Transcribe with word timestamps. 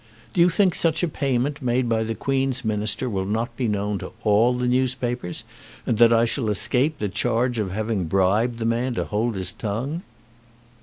Do 0.33 0.41
you 0.41 0.49
think 0.49 0.73
such 0.73 1.03
a 1.03 1.07
payment 1.07 1.61
made 1.61 1.87
by 1.87 2.01
the 2.01 2.15
Queen's 2.15 2.65
Minister 2.65 3.07
will 3.07 3.27
not 3.27 3.55
be 3.55 3.67
known 3.67 3.99
to 3.99 4.13
all 4.23 4.55
the 4.55 4.65
newspapers, 4.65 5.43
and 5.85 5.99
that 5.99 6.11
I 6.11 6.25
shall 6.25 6.49
escape 6.49 6.97
the 6.97 7.07
charge 7.07 7.59
of 7.59 7.69
having 7.69 8.05
bribed 8.05 8.57
the 8.57 8.65
man 8.65 8.95
to 8.95 9.05
hold 9.05 9.35
his 9.35 9.51
tongue?" 9.51 10.01